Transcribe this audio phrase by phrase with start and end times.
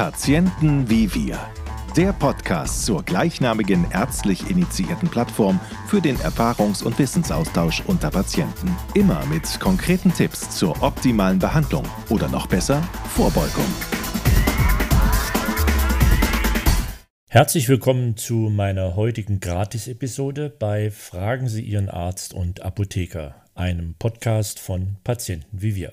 [0.00, 1.38] Patienten wie wir.
[1.94, 8.74] Der Podcast zur gleichnamigen ärztlich initiierten Plattform für den Erfahrungs- und Wissensaustausch unter Patienten.
[8.94, 13.66] Immer mit konkreten Tipps zur optimalen Behandlung oder noch besser Vorbeugung.
[17.28, 24.60] Herzlich willkommen zu meiner heutigen Gratis-Episode bei Fragen Sie Ihren Arzt und Apotheker, einem Podcast
[24.60, 25.92] von Patienten wie wir.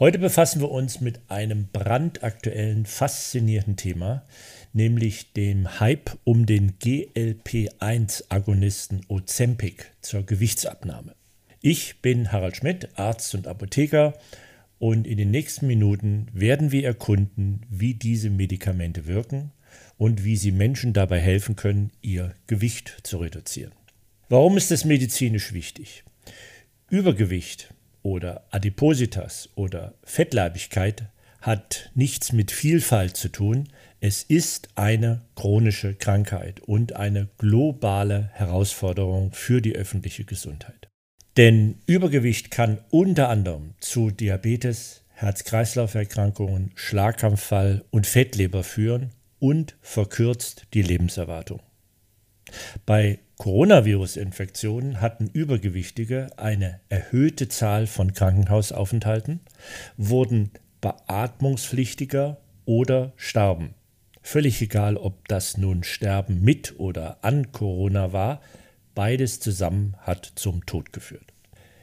[0.00, 4.24] Heute befassen wir uns mit einem brandaktuellen, faszinierenden Thema,
[4.72, 11.14] nämlich dem Hype um den GLP-1-Agonisten Ozempic zur Gewichtsabnahme.
[11.60, 14.14] Ich bin Harald Schmidt, Arzt und Apotheker,
[14.78, 19.52] und in den nächsten Minuten werden wir erkunden, wie diese Medikamente wirken
[19.98, 23.74] und wie sie Menschen dabei helfen können, ihr Gewicht zu reduzieren.
[24.30, 26.04] Warum ist das medizinisch wichtig?
[26.88, 31.04] Übergewicht oder Adipositas oder Fettleibigkeit
[31.40, 33.68] hat nichts mit Vielfalt zu tun.
[34.00, 40.88] Es ist eine chronische Krankheit und eine globale Herausforderung für die öffentliche Gesundheit.
[41.36, 50.82] Denn Übergewicht kann unter anderem zu Diabetes, Herz-Kreislauf-Erkrankungen, Schlaganfall und Fettleber führen und verkürzt die
[50.82, 51.60] Lebenserwartung.
[52.84, 59.40] Bei Coronavirus-Infektionen hatten Übergewichtige eine erhöhte Zahl von Krankenhausaufenthalten,
[59.96, 60.50] wurden
[60.82, 63.72] beatmungspflichtiger oder starben.
[64.20, 68.42] Völlig egal, ob das nun Sterben mit oder an Corona war,
[68.94, 71.32] beides zusammen hat zum Tod geführt.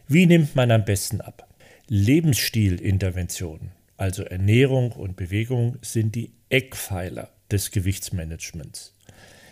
[0.08, 1.48] Wie nimmt man am besten ab?
[1.88, 8.94] Lebensstilinterventionen, also Ernährung und Bewegung, sind die Eckpfeiler des Gewichtsmanagements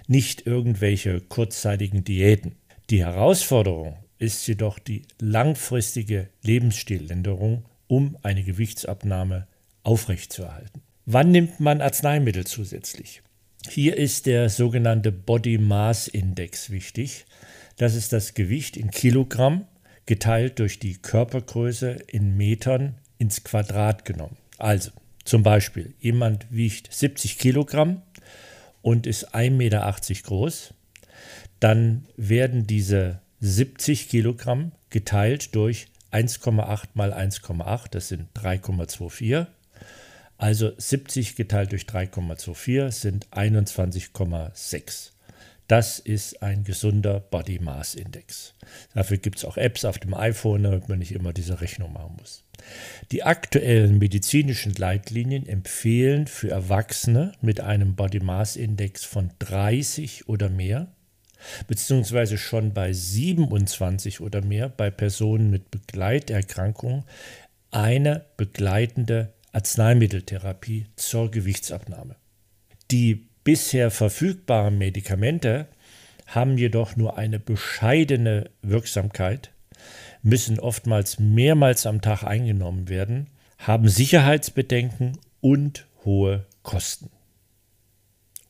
[0.08, 2.56] nicht irgendwelche kurzzeitigen Diäten.
[2.90, 9.48] Die Herausforderung ist jedoch die langfristige Lebensstiländerung, um eine Gewichtsabnahme
[9.84, 10.82] aufrechtzuerhalten.
[11.06, 13.22] Wann nimmt man Arzneimittel zusätzlich?
[13.70, 17.26] Hier ist der sogenannte Body Mass Index wichtig.
[17.78, 19.66] Das ist das Gewicht in Kilogramm
[20.06, 24.38] geteilt durch die Körpergröße in Metern ins Quadrat genommen.
[24.58, 24.92] Also
[25.24, 28.04] zum Beispiel, jemand wiegt 70 Kilogramm,
[28.86, 30.76] und ist 1,80 Meter groß,
[31.60, 39.48] dann werden diese 70 Kilogramm geteilt durch 1,8 mal 1,8, das sind 3,24.
[40.38, 45.15] Also 70 geteilt durch 3,24 sind 21,6.
[45.68, 48.54] Das ist ein gesunder Body Mass Index.
[48.94, 52.18] Dafür gibt es auch Apps auf dem iPhone, damit man nicht immer diese Rechnung machen
[52.20, 52.44] muss.
[53.12, 60.50] Die aktuellen medizinischen Leitlinien empfehlen für Erwachsene mit einem Body Mass Index von 30 oder
[60.50, 60.88] mehr,
[61.68, 67.06] beziehungsweise schon bei 27 oder mehr bei Personen mit Begleiterkrankungen
[67.72, 72.16] eine begleitende Arzneimitteltherapie zur Gewichtsabnahme.
[72.92, 75.70] Die bisher verfügbaren Medikamente
[76.26, 79.52] haben jedoch nur eine bescheidene Wirksamkeit,
[80.22, 83.28] müssen oftmals mehrmals am Tag eingenommen werden,
[83.60, 87.10] haben Sicherheitsbedenken und hohe Kosten.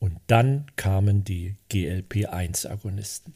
[0.00, 3.34] Und dann kamen die GLP-1-Agonisten.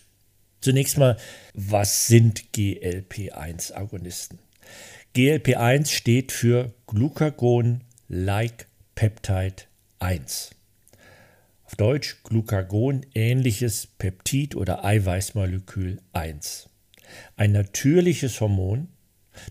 [0.61, 1.17] Zunächst mal,
[1.55, 4.39] was sind GLP-1-Agonisten?
[5.15, 9.65] GLP-1 steht für Glucagon-like Peptide
[9.99, 10.53] 1
[11.71, 16.69] auf Deutsch Glucagon ähnliches Peptid oder Eiweißmolekül 1.
[17.37, 18.89] Ein natürliches Hormon,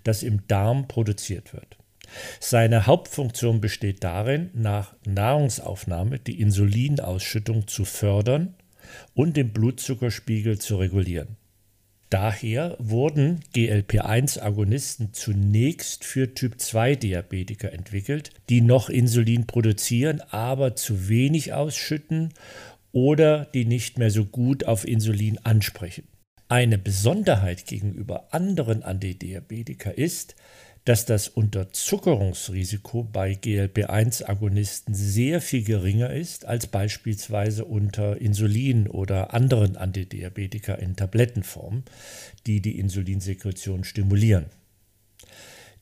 [0.03, 1.77] das im Darm produziert wird.
[2.41, 8.53] Seine Hauptfunktion besteht darin, nach Nahrungsaufnahme die Insulinausschüttung zu fördern
[9.13, 11.37] und den Blutzuckerspiegel zu regulieren.
[12.09, 22.33] Daher wurden GLP-1-Agonisten zunächst für Typ-2-Diabetiker entwickelt, die noch Insulin produzieren, aber zu wenig ausschütten
[22.91, 26.07] oder die nicht mehr so gut auf Insulin ansprechen.
[26.47, 30.35] Eine Besonderheit gegenüber anderen Antidiabetika ist,
[30.89, 39.77] dass das Unterzuckerungsrisiko bei GLP-1-Agonisten sehr viel geringer ist als beispielsweise unter Insulin oder anderen
[39.77, 41.83] Antidiabetika in Tablettenform,
[42.47, 44.47] die die Insulinsekretion stimulieren.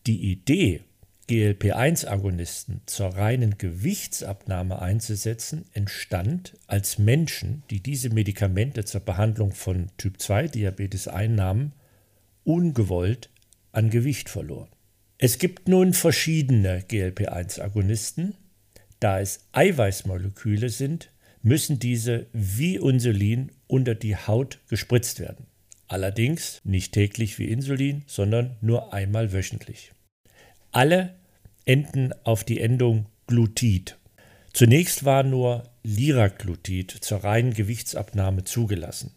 [0.08, 0.82] Die Idee,
[1.30, 11.08] GLP-1-Agonisten zur reinen Gewichtsabnahme einzusetzen, entstand, als Menschen, die diese Medikamente zur Behandlung von Typ-2-Diabetes
[11.08, 11.72] einnahmen,
[12.44, 13.30] ungewollt
[13.72, 14.68] an Gewicht verloren.
[15.20, 18.36] Es gibt nun verschiedene GLP-1-Agonisten.
[19.00, 21.12] Da es Eiweißmoleküle sind,
[21.42, 25.48] müssen diese wie Insulin unter die Haut gespritzt werden.
[25.88, 29.92] Allerdings nicht täglich wie Insulin, sondern nur einmal wöchentlich.
[30.72, 31.16] Alle
[31.66, 33.98] enden auf die Endung Glutid.
[34.54, 39.12] Zunächst war nur Liraglutid zur reinen Gewichtsabnahme zugelassen.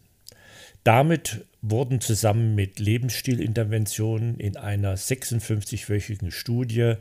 [0.83, 6.95] Damit wurden zusammen mit Lebensstilinterventionen in einer 56-wöchigen Studie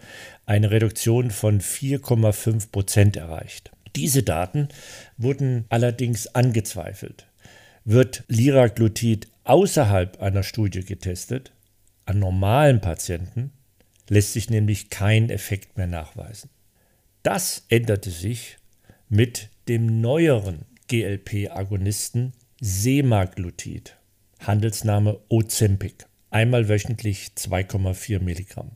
[0.44, 3.70] eine Reduktion von 4,5 Prozent erreicht.
[3.96, 4.68] Diese Daten
[5.16, 7.26] wurden allerdings angezweifelt.
[7.84, 11.52] Wird Liraglutid außerhalb einer Studie getestet,
[12.04, 13.52] an normalen Patienten,
[14.08, 16.50] lässt sich nämlich kein Effekt mehr nachweisen.
[17.22, 18.58] Das änderte sich
[19.08, 22.32] mit dem neueren GLP-Agonisten
[22.62, 23.96] Semaglutid,
[24.40, 28.72] Handelsname Ozempic, einmal wöchentlich 2,4 Milligramm.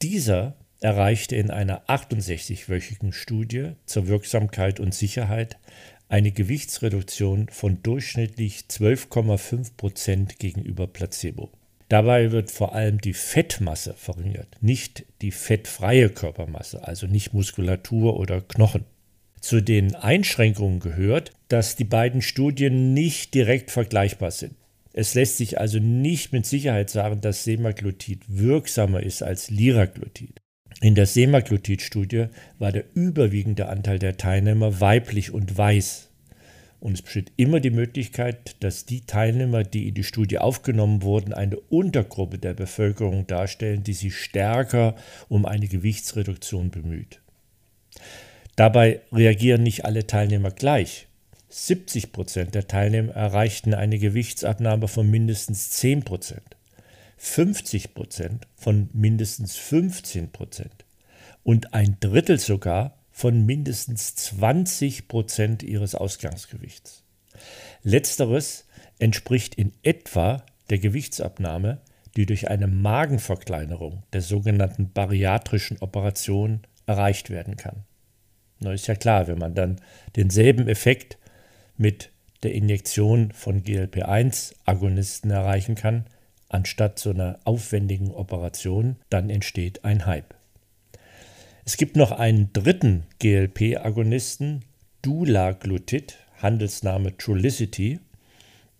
[0.00, 5.58] Dieser erreichte in einer 68-wöchigen Studie zur Wirksamkeit und Sicherheit
[6.08, 11.50] eine Gewichtsreduktion von durchschnittlich 12,5 Prozent gegenüber Placebo.
[11.88, 18.40] Dabei wird vor allem die Fettmasse verringert, nicht die fettfreie Körpermasse, also nicht Muskulatur oder
[18.40, 18.84] Knochen.
[19.44, 24.54] Zu den Einschränkungen gehört, dass die beiden Studien nicht direkt vergleichbar sind.
[24.94, 30.40] Es lässt sich also nicht mit Sicherheit sagen, dass Semaglutid wirksamer ist als Liraglutid.
[30.80, 36.08] In der Semaglutid-Studie war der überwiegende Anteil der Teilnehmer weiblich und weiß.
[36.80, 41.34] Und es besteht immer die Möglichkeit, dass die Teilnehmer, die in die Studie aufgenommen wurden,
[41.34, 44.96] eine Untergruppe der Bevölkerung darstellen, die sich stärker
[45.28, 47.20] um eine Gewichtsreduktion bemüht.
[48.56, 51.08] Dabei reagieren nicht alle Teilnehmer gleich.
[51.48, 56.56] 70 Prozent der Teilnehmer erreichten eine Gewichtsabnahme von mindestens 10 Prozent,
[57.16, 60.84] 50 Prozent von mindestens 15 Prozent
[61.42, 67.04] und ein Drittel sogar von mindestens 20 Prozent ihres Ausgangsgewichts.
[67.82, 68.66] Letzteres
[68.98, 71.80] entspricht in etwa der Gewichtsabnahme,
[72.16, 77.84] die durch eine Magenverkleinerung der sogenannten bariatrischen Operation erreicht werden kann.
[78.64, 79.76] Na, ist ja klar, wenn man dann
[80.16, 81.18] denselben Effekt
[81.76, 82.08] mit
[82.42, 86.06] der Injektion von GLP-1-Agonisten erreichen kann,
[86.48, 90.34] anstatt so einer aufwendigen Operation, dann entsteht ein Hype.
[91.66, 94.62] Es gibt noch einen dritten GLP-Agonisten,
[95.02, 98.00] Dulaglutid, Handelsname Trulicity.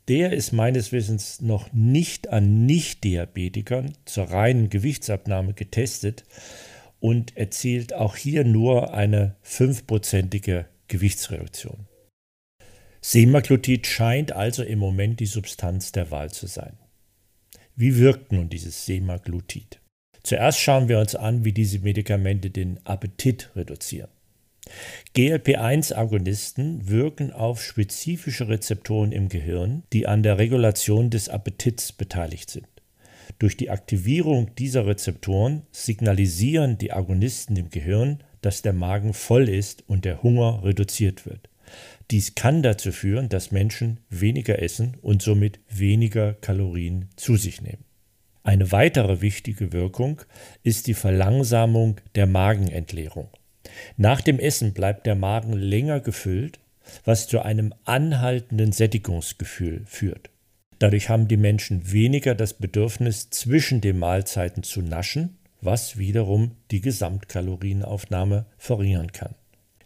[0.08, 6.24] Der ist meines Wissens noch nicht an Nicht-Diabetikern zur reinen Gewichtsabnahme getestet
[7.04, 11.86] und erzielt auch hier nur eine fünfprozentige Gewichtsreduktion.
[13.02, 16.78] Semaglutid scheint also im Moment die Substanz der Wahl zu sein.
[17.76, 19.80] Wie wirkt nun dieses Semaglutid?
[20.22, 24.08] Zuerst schauen wir uns an, wie diese Medikamente den Appetit reduzieren.
[25.14, 32.66] GLP-1-Agonisten wirken auf spezifische Rezeptoren im Gehirn, die an der Regulation des Appetits beteiligt sind.
[33.38, 39.84] Durch die Aktivierung dieser Rezeptoren signalisieren die Agonisten im Gehirn, dass der Magen voll ist
[39.88, 41.48] und der Hunger reduziert wird.
[42.10, 47.84] Dies kann dazu führen, dass Menschen weniger essen und somit weniger Kalorien zu sich nehmen.
[48.42, 50.20] Eine weitere wichtige Wirkung
[50.62, 53.30] ist die Verlangsamung der Magenentleerung.
[53.96, 56.60] Nach dem Essen bleibt der Magen länger gefüllt,
[57.06, 60.28] was zu einem anhaltenden Sättigungsgefühl führt.
[60.78, 66.80] Dadurch haben die Menschen weniger das Bedürfnis, zwischen den Mahlzeiten zu naschen, was wiederum die
[66.80, 69.34] Gesamtkalorienaufnahme verringern kann.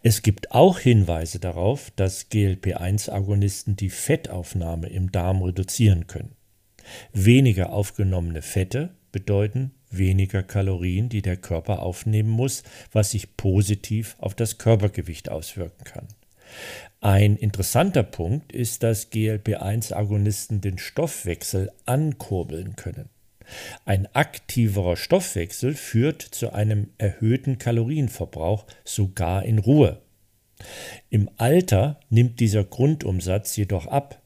[0.01, 6.35] Es gibt auch Hinweise darauf, dass GLP-1-Agonisten die Fettaufnahme im Darm reduzieren können.
[7.11, 14.35] Weniger aufgenommene Fette bedeuten weniger Kalorien, die der Körper aufnehmen muss, was sich positiv auf
[14.35, 16.07] das Körpergewicht auswirken kann.
[17.01, 23.09] Ein interessanter Punkt ist, dass GLP-1-Agonisten den Stoffwechsel ankurbeln können.
[23.85, 30.01] Ein aktiverer Stoffwechsel führt zu einem erhöhten Kalorienverbrauch, sogar in Ruhe.
[31.09, 34.21] Im Alter nimmt dieser Grundumsatz jedoch ab.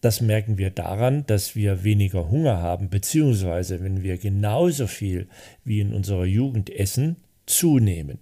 [0.00, 5.28] Das merken wir daran, dass wir weniger Hunger haben, beziehungsweise wenn wir genauso viel
[5.64, 7.16] wie in unserer Jugend essen,
[7.46, 8.18] zunehmen.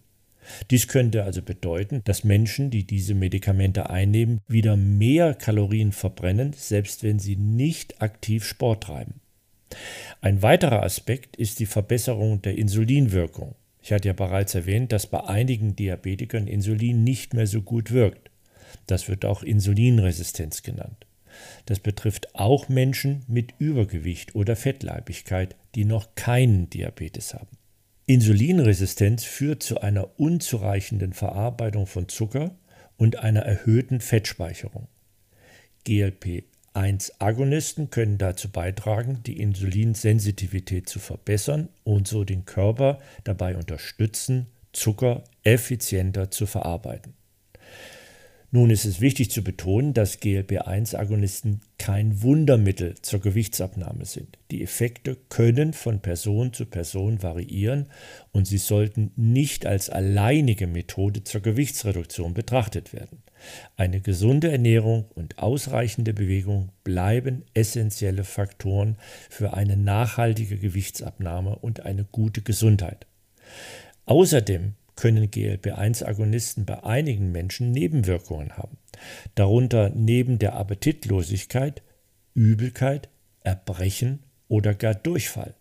[0.70, 7.02] Dies könnte also bedeuten, dass Menschen, die diese Medikamente einnehmen, wieder mehr Kalorien verbrennen, selbst
[7.02, 9.20] wenn sie nicht aktiv Sport treiben.
[10.20, 13.54] Ein weiterer Aspekt ist die Verbesserung der Insulinwirkung.
[13.82, 18.30] Ich hatte ja bereits erwähnt, dass bei einigen Diabetikern Insulin nicht mehr so gut wirkt.
[18.86, 21.06] Das wird auch Insulinresistenz genannt.
[21.66, 27.48] Das betrifft auch Menschen mit Übergewicht oder Fettleibigkeit, die noch keinen Diabetes haben.
[28.06, 32.56] Insulinresistenz führt zu einer unzureichenden Verarbeitung von Zucker
[32.96, 34.88] und einer erhöhten Fettspeicherung.
[35.84, 36.44] GLP
[36.74, 45.22] 1-Agonisten können dazu beitragen, die Insulinsensitivität zu verbessern und so den Körper dabei unterstützen, Zucker
[45.44, 47.14] effizienter zu verarbeiten.
[48.54, 54.38] Nun ist es wichtig zu betonen, dass GLP-1-Agonisten kein Wundermittel zur Gewichtsabnahme sind.
[54.50, 57.86] Die Effekte können von Person zu Person variieren
[58.30, 63.22] und sie sollten nicht als alleinige Methode zur Gewichtsreduktion betrachtet werden.
[63.78, 68.98] Eine gesunde Ernährung und ausreichende Bewegung bleiben essentielle Faktoren
[69.30, 73.06] für eine nachhaltige Gewichtsabnahme und eine gute Gesundheit.
[74.04, 78.78] Außerdem können GLP-1-Agonisten bei einigen Menschen Nebenwirkungen haben,
[79.34, 81.82] darunter neben der Appetitlosigkeit
[82.34, 83.08] Übelkeit,
[83.42, 85.54] Erbrechen oder gar Durchfall.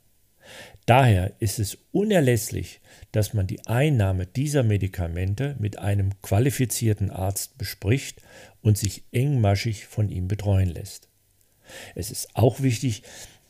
[0.85, 8.21] Daher ist es unerlässlich, dass man die Einnahme dieser Medikamente mit einem qualifizierten Arzt bespricht
[8.61, 11.07] und sich engmaschig von ihm betreuen lässt.
[11.95, 13.03] Es ist auch wichtig,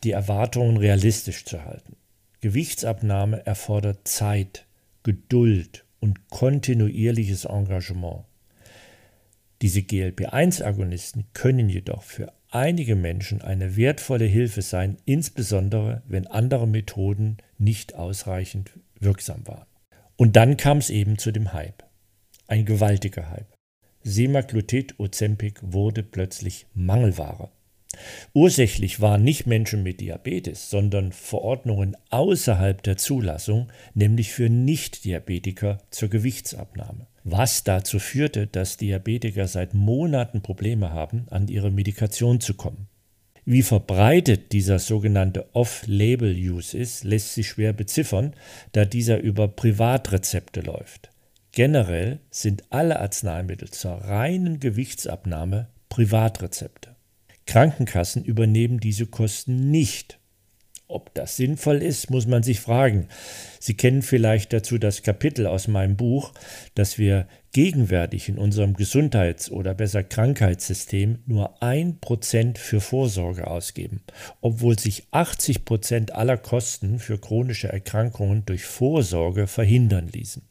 [0.03, 1.95] die Erwartungen realistisch zu halten.
[2.41, 4.65] Gewichtsabnahme erfordert Zeit,
[5.03, 8.25] Geduld und kontinuierliches Engagement.
[9.61, 17.37] Diese GLP-1-Agonisten können jedoch für einige Menschen eine wertvolle Hilfe sein, insbesondere wenn andere Methoden
[17.57, 19.67] nicht ausreichend wirksam waren.
[20.17, 21.83] Und dann kam es eben zu dem Hype.
[22.47, 23.53] Ein gewaltiger Hype.
[24.03, 27.51] Semaglutid Ozempic wurde plötzlich Mangelware.
[28.33, 36.09] Ursächlich waren nicht Menschen mit Diabetes, sondern Verordnungen außerhalb der Zulassung, nämlich für Nicht-Diabetiker zur
[36.09, 37.07] Gewichtsabnahme.
[37.23, 42.87] Was dazu führte, dass Diabetiker seit Monaten Probleme haben, an ihre Medikation zu kommen.
[43.45, 48.33] Wie verbreitet dieser sogenannte Off-Label-Use ist, lässt sich schwer beziffern,
[48.71, 51.09] da dieser über Privatrezepte läuft.
[51.51, 56.90] Generell sind alle Arzneimittel zur reinen Gewichtsabnahme Privatrezepte.
[57.51, 60.19] Krankenkassen übernehmen diese Kosten nicht.
[60.87, 63.09] Ob das sinnvoll ist, muss man sich fragen.
[63.59, 66.31] Sie kennen vielleicht dazu das Kapitel aus meinem Buch,
[66.75, 74.01] dass wir gegenwärtig in unserem Gesundheits- oder besser Krankheitssystem nur ein Prozent für Vorsorge ausgeben,
[74.39, 80.43] obwohl sich 80 Prozent aller Kosten für chronische Erkrankungen durch Vorsorge verhindern ließen.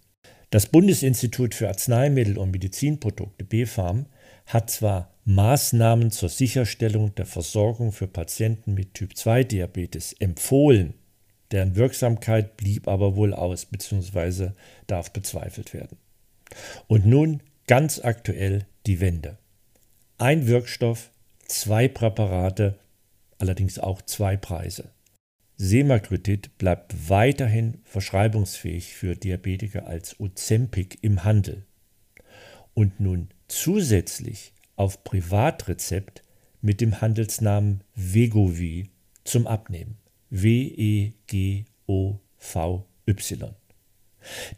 [0.51, 4.05] Das Bundesinstitut für Arzneimittel und Medizinprodukte BfArM
[4.45, 10.95] hat zwar Maßnahmen zur Sicherstellung der Versorgung für Patienten mit Typ-2-Diabetes empfohlen,
[11.51, 14.51] deren Wirksamkeit blieb aber wohl aus bzw.
[14.87, 15.99] darf bezweifelt werden.
[16.87, 19.39] Und nun ganz aktuell die Wende.
[20.19, 21.11] Ein Wirkstoff,
[21.47, 22.79] zwei Präparate,
[23.39, 24.91] allerdings auch zwei Preise.
[25.57, 31.67] Semaglutid bleibt weiterhin verschreibungsfähig für Diabetiker als Ozempic im Handel.
[32.73, 36.25] Und nun zusätzlich auf Privatrezept
[36.63, 38.89] mit dem Handelsnamen Vegovi
[39.25, 39.99] zum Abnehmen.
[40.31, 41.15] W-E-G-O-V-Y.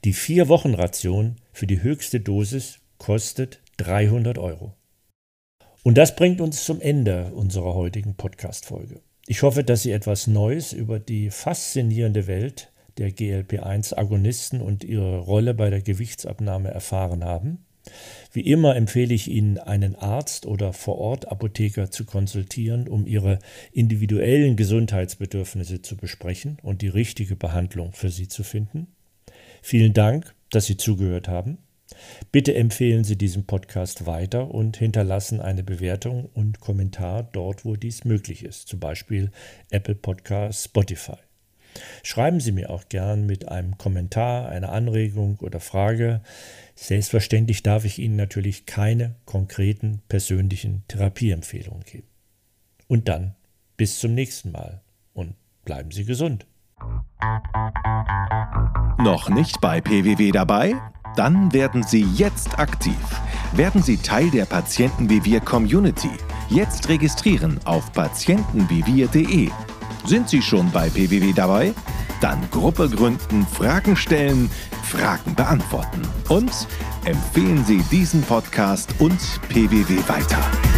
[0.04, 4.76] Die Vier-Wochen-Ration für die höchste Dosis kostet 300 Euro.
[5.82, 9.00] Und das bringt uns zum Ende unserer heutigen Podcast-Folge.
[9.26, 15.52] Ich hoffe, dass Sie etwas Neues über die faszinierende Welt der GLP-1-Agonisten und ihre Rolle
[15.54, 17.64] bei der Gewichtsabnahme erfahren haben.
[18.32, 23.38] Wie immer empfehle ich Ihnen, einen Arzt oder vor Ort Apotheker zu konsultieren, um Ihre
[23.72, 28.88] individuellen Gesundheitsbedürfnisse zu besprechen und die richtige Behandlung für Sie zu finden.
[29.60, 31.58] Vielen Dank, dass Sie zugehört haben.
[32.30, 38.04] Bitte empfehlen Sie diesen Podcast weiter und hinterlassen eine Bewertung und Kommentar dort, wo dies
[38.04, 39.30] möglich ist, zum Beispiel
[39.70, 41.18] Apple Podcast, Spotify.
[42.02, 46.20] Schreiben Sie mir auch gern mit einem Kommentar, einer Anregung oder Frage.
[46.74, 52.08] Selbstverständlich darf ich Ihnen natürlich keine konkreten persönlichen Therapieempfehlungen geben.
[52.88, 53.34] Und dann
[53.76, 56.46] bis zum nächsten Mal und bleiben Sie gesund.
[58.98, 60.74] Noch nicht bei PWW dabei?
[61.16, 62.96] Dann werden Sie jetzt aktiv.
[63.54, 66.10] Werden Sie Teil der Patienten wie wir Community.
[66.48, 69.50] Jetzt registrieren auf patientenwiewir.de
[70.04, 71.74] sind Sie schon bei PWW dabei?
[72.20, 74.50] Dann Gruppe gründen, Fragen stellen,
[74.84, 76.02] Fragen beantworten.
[76.28, 76.52] Und
[77.04, 79.18] empfehlen Sie diesen Podcast und
[79.48, 80.71] PWW weiter.